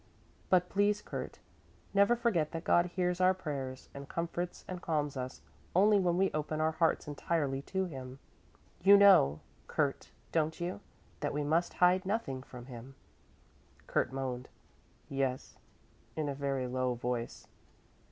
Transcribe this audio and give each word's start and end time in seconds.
"But 0.49 0.67
please, 0.67 0.99
Kurt, 0.99 1.37
never 1.93 2.15
forget 2.15 2.53
that 2.53 2.63
God 2.63 2.87
hears 2.87 3.21
our 3.21 3.35
prayers 3.35 3.87
and 3.93 4.09
comforts 4.09 4.65
and 4.67 4.81
calms 4.81 5.15
us 5.15 5.43
only 5.75 5.99
when 5.99 6.17
we 6.17 6.31
open 6.31 6.59
our 6.59 6.71
hearts 6.71 7.07
entirely 7.07 7.61
to 7.69 7.85
him. 7.85 8.17
You 8.81 8.97
know, 8.97 9.41
Kurt, 9.67 10.09
don't 10.31 10.59
you, 10.59 10.79
that 11.19 11.33
we 11.33 11.43
must 11.43 11.75
hide 11.75 12.03
nothing 12.03 12.41
from 12.41 12.65
him?" 12.65 12.95
Kurt 13.85 14.11
moaned 14.11 14.49
"Yes" 15.07 15.57
in 16.15 16.27
a 16.29 16.33
very 16.33 16.65
low 16.65 16.95
voice. 16.95 17.45